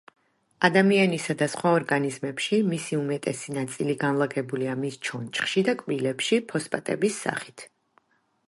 ადამიანისა 0.67 1.33
და 1.41 1.47
სხვა 1.55 1.73
ორგანიზმებში 1.79 2.59
მისი 2.71 2.99
უმეტესი 3.01 3.55
ნაწილი 3.59 3.97
განლაგებულია 4.05 4.75
მის 4.85 4.99
ჩონჩხში 5.09 5.65
და 5.69 5.77
კბილებში 5.83 6.45
ფოსფატების 6.55 7.25
სახით. 7.29 7.69